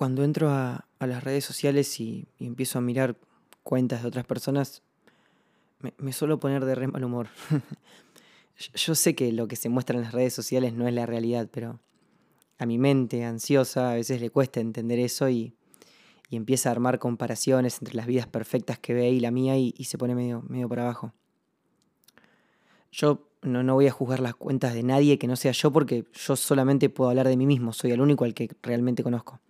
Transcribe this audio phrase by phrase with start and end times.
[0.00, 3.18] cuando entro a, las redes sociales y, empiezo a mirar
[3.62, 4.82] cuentas de otras personas,
[5.98, 7.28] me, suelo poner de re mal humor.
[8.74, 11.50] Yo sé que lo que se muestra en las redes sociales no es la realidad,
[11.52, 11.80] pero
[12.56, 15.52] a mi mente ansiosa a veces le cuesta entender eso y,
[16.30, 19.98] empieza a armar comparaciones entre las vidas perfectas que ve y la mía y, se
[19.98, 21.12] pone medio, medio para abajo.
[22.90, 26.06] Yo no, no voy a juzgar las cuentas de nadie que no sea yo porque
[26.14, 29.40] yo solamente puedo hablar de mí mismo, soy el único al que realmente conozco.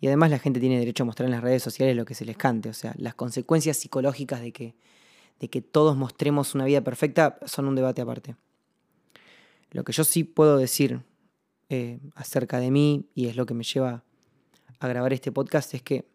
[0.00, 2.24] Y además la gente tiene derecho a mostrar en las redes sociales lo que se
[2.24, 4.74] les cante, o sea, las consecuencias psicológicas de que,
[5.40, 8.36] de que todos mostremos una vida perfecta son un debate aparte.
[9.70, 11.02] Lo que yo sí puedo decir
[11.68, 14.04] eh, acerca de mí, y es lo que me lleva
[14.78, 16.06] a grabar este podcast, es que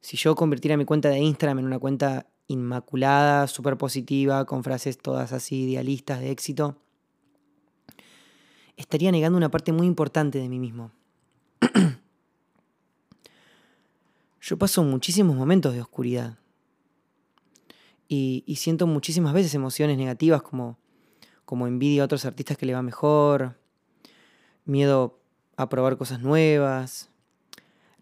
[0.00, 4.98] si yo convirtiera mi cuenta de Instagram en una cuenta inmaculada, súper positiva, con frases
[4.98, 6.76] todas así idealistas de éxito,
[8.76, 10.90] estaría negando una parte muy importante de mí mismo.
[14.42, 16.36] Yo paso muchísimos momentos de oscuridad.
[18.08, 20.76] Y, siento muchísimas veces emociones negativas como,
[21.46, 23.56] como envidia a otros artistas que le va mejor,
[24.66, 25.18] miedo
[25.56, 27.08] a probar cosas nuevas,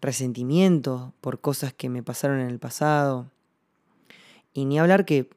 [0.01, 3.31] resentimiento por cosas que me pasaron en el pasado.
[4.51, 5.29] Y ni hablar que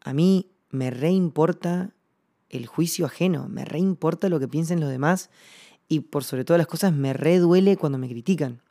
[0.00, 1.92] a mí me reimporta
[2.50, 5.30] el juicio ajeno, me reimporta lo que piensen los demás
[5.88, 8.62] y por sobre todas las cosas me reduele cuando me critican.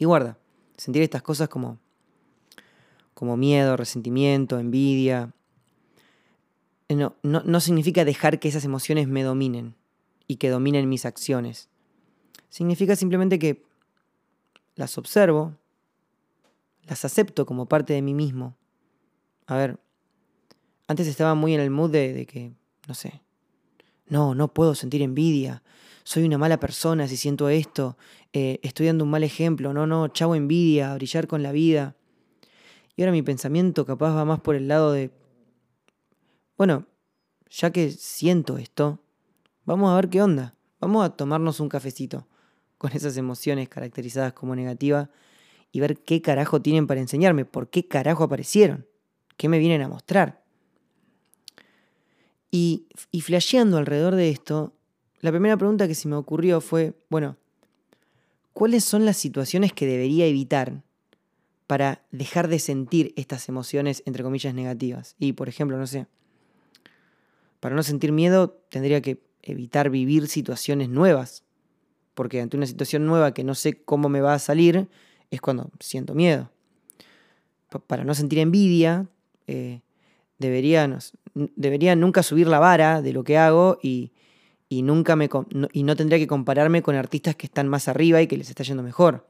[0.00, 0.38] Y guarda,
[0.78, 1.78] sentir estas cosas como,
[3.12, 5.34] como miedo, resentimiento, envidia,
[6.88, 9.76] eh, no, no, no significa dejar que esas emociones me dominen
[10.26, 11.68] y que dominen mis acciones.
[12.48, 13.62] Significa simplemente que
[14.74, 15.54] las observo,
[16.84, 18.56] las acepto como parte de mí mismo.
[19.46, 19.78] A ver,
[20.88, 22.54] antes estaba muy en el mood de, de, que,
[22.88, 23.20] no sé,
[24.10, 25.62] no, no puedo sentir envidia,
[26.04, 27.96] soy una mala persona si siento esto,
[28.32, 31.94] eh, estoy dando un mal ejemplo, no, no, chavo envidia, brillar con la vida.
[32.96, 35.10] Y ahora mi pensamiento capaz va más por el lado de,
[36.56, 36.86] bueno,
[37.48, 39.00] ya que siento esto,
[39.64, 42.26] vamos a ver qué onda, vamos a tomarnos un cafecito
[42.76, 45.08] con esas emociones caracterizadas como negativas
[45.72, 48.86] y ver qué carajo tienen para enseñarme, por qué carajo aparecieron,
[49.36, 50.39] qué me vienen a mostrar.
[52.50, 54.74] Y, y flasheando alrededor de esto,
[55.20, 57.36] la primera pregunta que se me ocurrió fue, bueno,
[58.52, 60.82] ¿cuáles son las situaciones que debería evitar
[61.66, 65.14] para dejar de sentir estas emociones, entre comillas, negativas?
[65.18, 66.06] Y, por ejemplo, no sé,
[67.60, 71.44] para no sentir miedo tendría que evitar vivir situaciones nuevas,
[72.14, 74.88] porque ante una situación nueva que no sé cómo me va a salir,
[75.30, 76.50] es cuando siento miedo.
[77.86, 79.06] para no sentir envidia,
[79.46, 79.80] eh,
[80.40, 80.98] debería,
[81.34, 84.10] debería nunca subir la vara de lo que hago y,
[84.68, 88.20] y, nunca me, no, y no tendría que compararme con artistas que están más arriba
[88.20, 89.28] y que les está yendo mejor.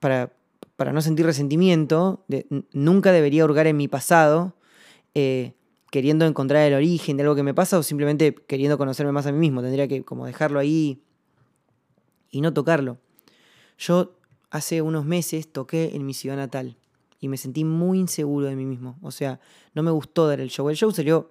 [0.00, 0.32] Para,
[0.76, 2.26] para no sentir resentimiento,
[2.72, 4.56] nunca debería hurgar en mi pasado
[5.14, 5.54] eh,
[5.90, 9.32] queriendo encontrar el origen de algo que me pasa o simplemente queriendo conocerme más a
[9.32, 9.62] mí mismo.
[9.62, 11.04] Tendría que como dejarlo ahí
[12.30, 12.98] y no tocarlo.
[13.78, 14.16] Yo
[14.50, 16.76] hace unos meses toqué en mi ciudad natal
[17.22, 18.98] y me sentí muy inseguro de mí mismo.
[19.00, 19.38] O sea,
[19.74, 20.68] no me gustó dar el show.
[20.68, 21.30] El show salió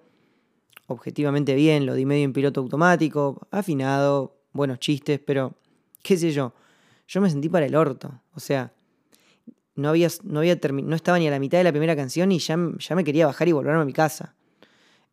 [0.86, 5.54] objetivamente bien, lo di medio en piloto automático, afinado, buenos chistes, pero
[6.02, 6.54] qué sé yo,
[7.06, 8.72] yo me sentí para el orto, o sea,
[9.74, 12.38] no, había, no, había no estaba ni a la mitad de la primera canción y
[12.38, 14.34] ya, ya me quería bajar y volverme a mi casa.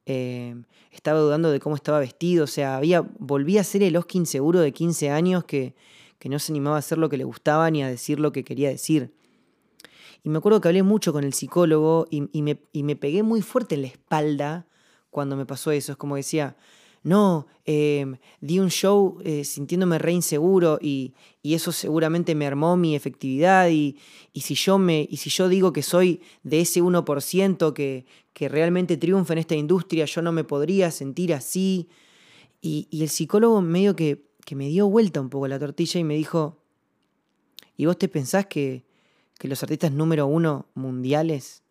[0.05, 0.55] Eh,
[0.91, 4.61] estaba dudando de cómo estaba vestido, o sea, había, volví a ser el Oscar inseguro
[4.61, 5.75] de 15 años que,
[6.19, 8.45] que no se animaba a hacer lo que le gustaba ni a decir lo que
[8.45, 9.13] quería decir.
[10.23, 13.41] Y me acuerdo que hablé mucho con el psicólogo y, me, y me pegué muy
[13.41, 14.67] fuerte en la espalda
[15.09, 15.93] cuando me pasó eso.
[15.93, 16.55] Es como decía,
[17.03, 22.95] no, em, di un show eh, sintiéndome re inseguro y, eso seguramente me armó mi
[22.95, 23.97] efectividad y,
[24.35, 28.97] si yo me, y si yo digo que soy de ese 1% que, que realmente
[28.97, 31.89] triunfa en esta industria, yo no me podría sentir así.
[32.61, 36.15] Y, el psicólogo medio que, que, me dio vuelta un poco la tortilla y me
[36.15, 36.57] dijo,
[37.77, 38.85] ¿y vos te pensás que,
[39.39, 41.63] que los artistas número uno mundiales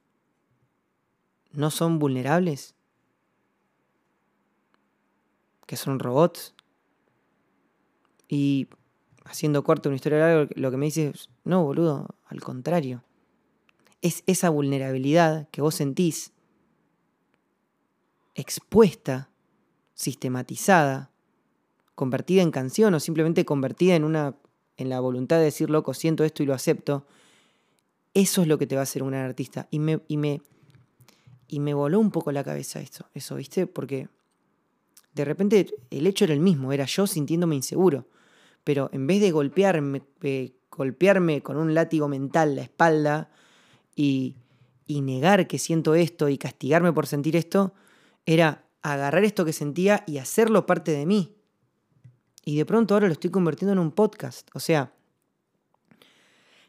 [1.53, 2.75] no son vulnerables?
[5.69, 6.55] que son robots.
[8.27, 8.69] Y
[9.25, 13.05] haciendo corto una historia larga, lo que me dice es, no, boludo, al contrario.
[14.01, 16.33] Es esa vulnerabilidad que vos sentís
[18.35, 19.29] expuesta,
[19.95, 21.11] sistematizada,
[21.95, 24.37] convertida en canción o simplemente convertida en una
[24.79, 27.05] en la voluntad de decir, loco, siento esto y lo acepto.
[28.15, 29.69] Eso es lo que te va a hacer un gran artista.
[29.71, 30.43] Y me, y me,
[31.47, 33.67] y me voló un poco la cabeza esto, eso, ¿viste?
[33.67, 34.09] Porque
[35.15, 38.07] de repente el hecho era el mismo, era yo sintiéndome inseguro.
[38.65, 40.03] pero en vez de golpearme,
[40.71, 43.31] golpearme con un látigo mental la espalda
[43.97, 44.37] y,
[44.87, 47.73] y negar que siento esto y castigarme por sentir esto,
[48.27, 51.35] era agarrar esto que sentía y hacerlo parte de mí.
[52.45, 54.49] Y de pronto ahora lo estoy convirtiendo en un podcast.
[54.55, 54.93] O sea,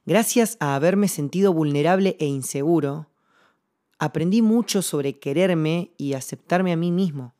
[0.06, 3.10] gracias a haberme sentido vulnerable e inseguro,
[3.98, 7.34] aprendí mucho sobre quererme y aceptarme a mí mismo.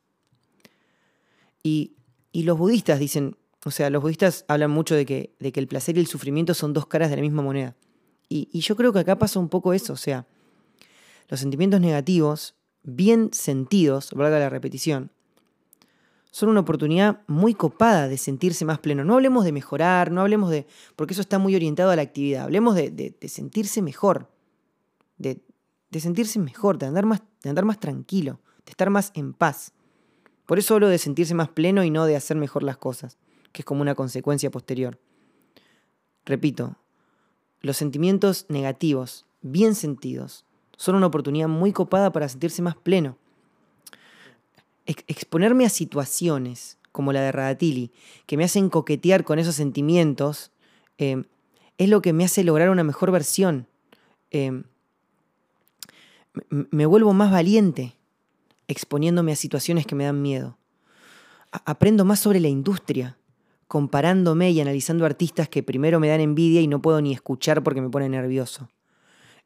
[1.62, 1.96] Y,
[2.32, 5.96] los budistas dicen, o sea, los budistas hablan mucho de que, de que el placer
[5.96, 7.76] y el sufrimiento son dos caras de la misma moneda.
[8.28, 10.26] Y, y yo creo que acá pasa un poco eso, o sea,
[11.28, 15.10] los sentimientos negativos, bien sentidos, valga la repetición,
[16.30, 19.04] son una oportunidad muy copada de sentirse más pleno.
[19.04, 20.66] No hablemos de mejorar, no hablemos de...
[20.96, 22.44] porque eso está muy orientado a la actividad.
[22.44, 24.30] Hablemos de, sentirse mejor,
[25.18, 25.40] de,
[25.98, 29.72] sentirse mejor, de andar, más, de andar más tranquilo, de estar más en paz.
[30.46, 33.18] Por eso hablo de sentirse más pleno y no de hacer mejor las cosas,
[33.52, 35.00] que es como una consecuencia posterior.
[36.24, 36.76] Repito,
[37.60, 40.44] los sentimientos negativos, bien sentidos,
[40.76, 43.18] son una oportunidad muy copada para sentirse más pleno
[45.06, 47.92] exponerme a situaciones como la de Radatili,
[48.26, 50.50] que me hacen coquetear con esos sentimientos,
[50.98, 51.22] eh,
[51.78, 53.66] es lo que me hace lograr una mejor versión.
[54.30, 54.62] Eh,
[56.48, 57.96] me vuelvo más valiente
[58.68, 60.56] exponiéndome a situaciones que me dan miedo.
[61.64, 63.18] aprendo más sobre la industria,
[63.66, 67.80] comparándome y analizando artistas que primero me dan envidia y no puedo ni escuchar porque
[67.80, 68.68] me pone nervioso.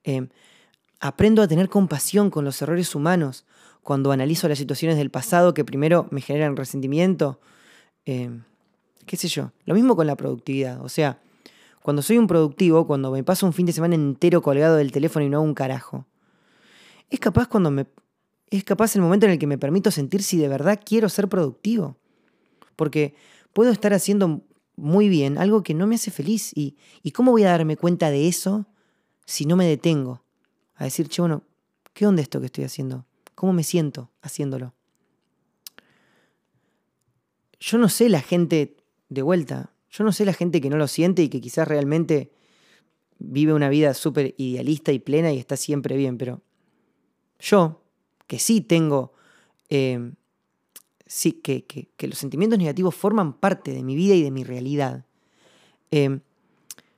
[0.03, 0.29] Eh,
[1.05, 3.45] aprendo a tener compasión con los errores humanos,
[3.83, 7.39] cuando analizo las situaciones del pasado que primero me generan resentimiento.
[8.07, 8.31] Eh,
[9.05, 9.53] qué sé yo.
[9.67, 10.83] Lo mismo con la productividad.
[10.83, 11.21] O sea,
[11.83, 15.27] cuando soy un productivo, cuando me paso un fin de semana entero colgado del teléfono
[15.27, 16.07] y no hago un carajo,
[17.11, 17.85] es capaz cuando me.
[18.49, 21.29] Es capaz el momento en el que me permito sentir si de verdad quiero ser
[21.29, 21.99] productivo.
[22.77, 23.15] Porque
[23.53, 24.41] puedo estar haciendo
[24.75, 26.51] muy bien algo que no me hace feliz.
[26.55, 28.65] ¿Y, y cómo voy a darme cuenta de eso
[29.27, 30.24] si no me detengo?
[30.77, 31.45] A decir, che, bueno,
[31.93, 33.07] ¿qué onda esto que estoy haciendo?
[33.35, 34.75] ¿Cómo me siento haciéndolo?
[37.61, 38.77] Yo no sé la gente
[39.09, 42.33] de vuelta, yo no sé la gente que no lo siente y que quizás realmente
[43.19, 46.43] vive una vida súper idealista y plena y está siempre bien, pero
[47.39, 47.83] yo,
[48.27, 49.13] que sí tengo,
[49.69, 50.13] eh,
[51.07, 55.07] sí, que, los sentimientos negativos forman parte de mi vida y de mi realidad,
[55.91, 56.21] eh,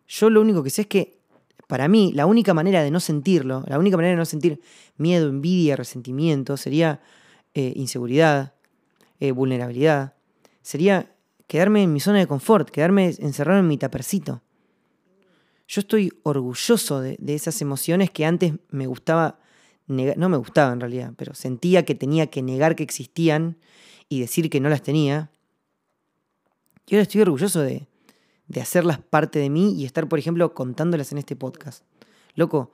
[0.08, 1.18] yo lo único que sé es que
[1.66, 4.60] para mí, la única manera de no sentirlo, la única manera de no sentir
[4.96, 7.00] miedo, envidia, resentimiento, sería
[7.54, 8.54] eh, inseguridad,
[9.18, 10.14] eh, vulnerabilidad.
[10.62, 11.12] Sería
[11.48, 14.42] quedarme en mi zona de confort, quedarme encerrado en mi tapercito.
[15.68, 19.40] Yo estoy orgulloso de, esas emociones que antes me gustaba
[19.88, 23.56] negar, no me gustaba en realidad, pero sentía que tenía que negar que existían
[24.08, 25.30] y decir que no las tenía.
[26.86, 27.88] Y ahora estoy orgulloso de,
[28.48, 31.84] de hacerlas parte de mí y estar, por ejemplo, contándolas en este podcast.
[32.34, 32.72] Loco,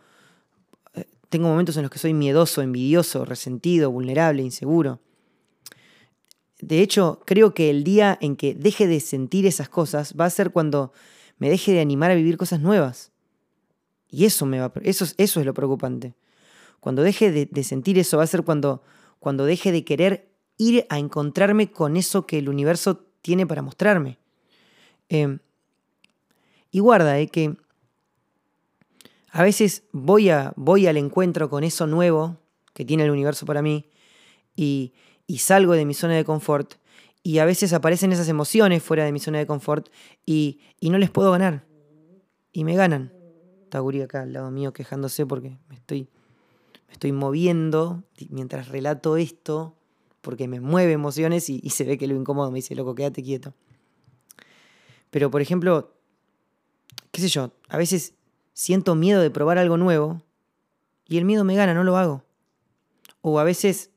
[0.94, 5.00] eh, tengo momentos en los que soy miedoso, envidioso, resentido, vulnerable, inseguro.
[6.60, 10.30] De hecho, creo que el día en que deje de sentir esas cosas va a
[10.30, 10.92] ser cuando
[11.38, 13.10] me deje de animar a vivir cosas nuevas.
[14.08, 16.14] Y eso, me va, eso, eso es lo preocupante.
[16.78, 18.82] Cuando deje de, sentir eso va a ser cuando,
[19.18, 20.28] cuando deje de querer
[20.58, 24.18] ir a encontrarme con eso que el universo tiene para mostrarme.
[25.08, 25.38] Eh,
[26.72, 27.54] y guarda, eh, que
[29.30, 32.38] a veces voy, a, voy al encuentro con eso nuevo
[32.72, 33.90] que tiene el universo para mí
[34.56, 34.92] y,
[35.38, 36.74] salgo de mi zona de confort
[37.22, 39.88] y a veces aparecen esas emociones fuera de mi zona de confort
[40.26, 41.64] y, no les puedo ganar.
[42.52, 43.12] Y me ganan.
[43.62, 46.08] Está acá al lado mío quejándose porque me estoy,
[46.88, 49.74] me estoy moviendo mientras relato esto
[50.20, 53.22] porque me mueve emociones y, y se ve que lo incómodo me dice, loco, quédate
[53.22, 53.54] quieto.
[55.10, 55.94] Pero, por ejemplo,
[57.12, 58.14] qué sé yo, a veces
[58.54, 60.22] siento miedo de probar algo nuevo
[61.06, 62.24] y el miedo me gana, no lo hago.
[63.20, 63.90] O a veces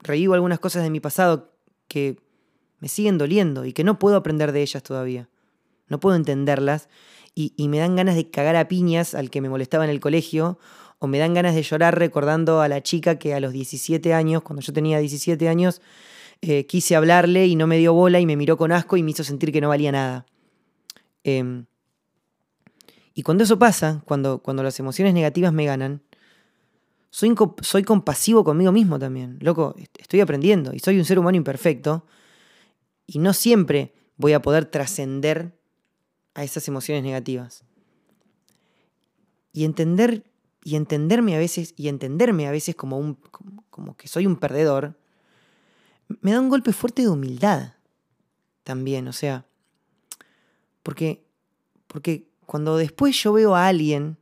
[0.00, 1.52] revivo algunas cosas de mi pasado
[1.88, 2.18] que
[2.78, 5.28] me siguen doliendo y que no puedo aprender de ellas todavía.
[5.88, 6.88] No puedo entenderlas
[7.34, 10.58] y, me dan ganas de cagar a piñas al que me molestaba en el colegio
[10.98, 14.42] o me dan ganas de llorar recordando a la chica que a los 17 años,
[14.42, 15.82] cuando yo tenía 17 años,
[16.42, 19.10] eh, quise hablarle y no me dio bola y me miró con asco y me
[19.10, 20.26] hizo sentir que no valía nada.
[21.24, 21.64] Eh,
[23.14, 26.02] y cuando eso pasa, cuando, cuando las emociones negativas me ganan,
[27.10, 29.38] soy, soy compasivo conmigo mismo también.
[29.40, 32.06] Loco, estoy aprendiendo y soy un ser humano imperfecto
[33.06, 35.58] y no siempre voy a poder trascender
[36.34, 37.64] a esas emociones negativas.
[39.52, 40.24] Y entender
[40.64, 43.18] y entenderme a veces y entenderme a veces como un
[43.68, 44.96] como que soy un perdedor
[46.20, 47.74] me da un golpe fuerte de humildad
[48.64, 49.46] también, o sea,
[50.82, 51.24] Porque,
[51.86, 54.18] porque cuando después yo veo a alguien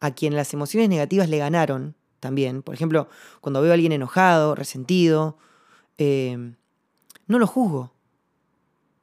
[0.00, 3.10] a quien las emociones negativas le ganaron también, por ejemplo,
[3.42, 5.36] cuando veo a alguien enojado, resentido,
[5.98, 6.54] eh,
[7.26, 7.92] no lo juzgo.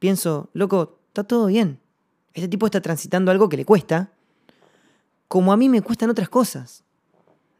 [0.00, 1.78] Pienso, loco, está todo bien.
[2.34, 4.10] Este tipo está transitando algo que le cuesta,
[5.28, 6.82] como a mí me cuestan otras cosas.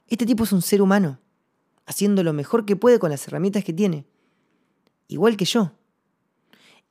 [0.08, 1.20] Este tipo es un ser humano,
[1.86, 4.06] haciendo lo mejor que puede con las herramientas que tiene,
[5.06, 5.70] igual que yo.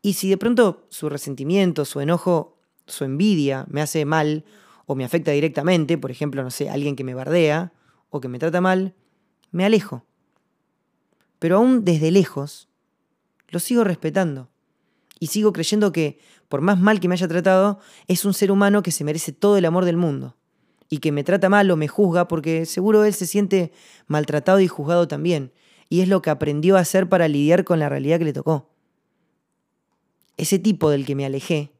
[0.01, 2.50] Y si de pronto su resentimiento, su enojo,
[2.85, 4.45] su envidia me hace mal
[4.85, 7.73] o me afecta directamente, por ejemplo, no sé, alguien que me bardea
[8.09, 8.93] o que me trata mal,
[9.51, 10.05] me alejo.
[11.39, 12.69] Pero aún desde lejos,
[13.49, 14.49] lo sigo respetando.
[15.19, 16.19] Y sigo creyendo que,
[16.49, 19.57] por más mal que me haya tratado, es un ser humano que se merece todo
[19.57, 20.35] el amor del mundo.
[20.89, 23.71] Y que me trata mal o me juzga porque seguro él se siente
[24.07, 25.53] maltratado y juzgado también.
[25.89, 28.69] Y es lo que aprendió a hacer para lidiar con la realidad que le tocó.
[30.37, 31.71] Ese tipo del que me alejé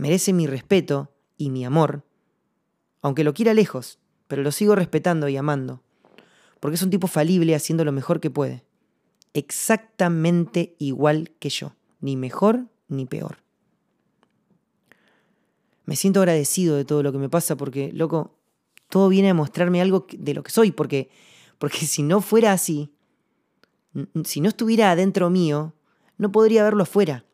[0.00, 2.04] merece mi respeto y mi amor,
[3.02, 5.82] aunque lo quiera lejos, pero lo sigo respetando y amando,
[6.58, 8.64] porque es un tipo falible haciendo lo mejor que puede,
[9.34, 13.42] exactamente igual que yo, ni mejor ni peor.
[15.84, 18.38] Me siento agradecido de todo lo que me pasa porque, loco,
[18.88, 21.10] todo viene a mostrarme algo de lo que soy, porque,
[21.58, 22.94] porque si no fuera así,
[24.24, 25.74] si no estuviera adentro mío,
[26.16, 27.26] no podría verlo afuera.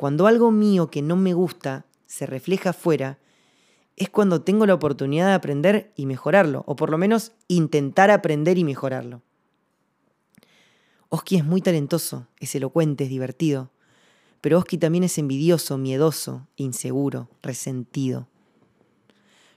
[0.00, 3.18] Cuando algo mío que no me gusta se refleja afuera,
[3.96, 8.56] es cuando tengo la oportunidad de aprender y mejorarlo, o por lo menos intentar aprender
[8.56, 9.20] y mejorarlo.
[11.10, 13.72] Oski es muy talentoso, es elocuente, es divertido,
[14.40, 18.26] pero Oski también es envidioso, miedoso, inseguro, resentido.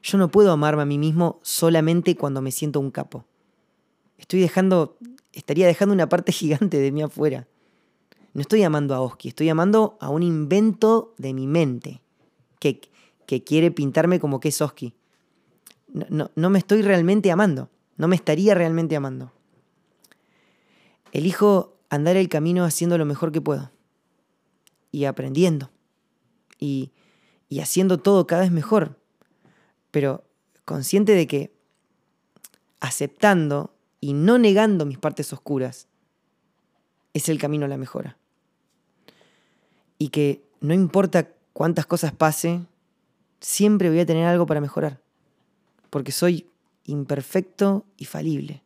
[0.02, 3.24] Yo no puedo amarme a mí mismo solamente cuando me siento un capo.
[4.18, 4.98] Estoy dejando,
[5.32, 7.48] estaría dejando una parte gigante de mí afuera.
[8.34, 12.02] No estoy amando a Oski, estoy amando a un invento de mi mente
[12.60, 12.82] que,
[13.28, 14.96] que quiere pintarme como que es Oski.
[15.88, 19.32] No, no, me estoy realmente amando, no me estaría realmente amando.
[21.12, 23.72] Elijo andar el camino haciendo lo mejor que puedo
[24.92, 25.70] y aprendiendo
[26.58, 26.92] y,
[27.50, 29.00] y haciendo todo cada vez mejor,
[29.92, 30.24] pero
[30.66, 31.54] consciente de que
[32.80, 35.88] aceptando y no negando mis partes oscuras
[37.14, 38.18] es el camino a la mejora
[40.04, 42.60] y que no importa cuántas cosas pase,
[43.40, 45.00] siempre voy a tener algo para mejorar,
[45.90, 46.50] porque soy
[46.84, 48.64] imperfecto y falible,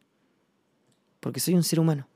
[1.20, 2.08] porque soy un ser humano.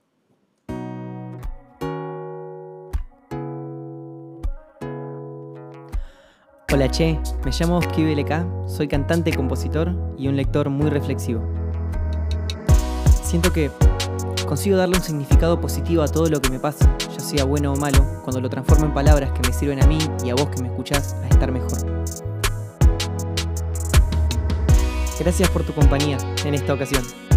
[6.73, 11.43] Hola Che, me llamo Oski BLK, soy cantante, compositor y un lector muy reflexivo.
[13.21, 13.69] Siento que
[14.51, 17.77] consigo darle un significado positivo a todo lo que me pasa, ya sea bueno o
[17.77, 20.62] malo, cuando lo transformo en palabras que me sirven a mí y a vos que
[20.62, 21.72] me escuchás a estar mejor.
[25.17, 27.30] Gracias por tu compañía en esta ocasión.